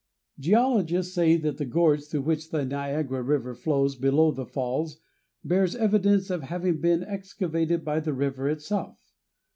Geologists 0.39 1.13
say 1.13 1.37
that 1.37 1.57
the 1.59 1.65
gorge 1.67 2.05
through 2.07 2.23
which 2.23 2.49
the 2.49 2.65
Niagara 2.65 3.21
River 3.21 3.53
flows 3.53 3.95
below 3.95 4.31
the 4.31 4.47
falls 4.47 4.97
bears 5.43 5.75
evidence 5.75 6.31
of 6.31 6.41
having 6.41 6.81
been 6.81 7.03
excavated 7.03 7.85
by 7.85 7.99
the 7.99 8.11
river 8.15 8.49
itself. 8.49 8.97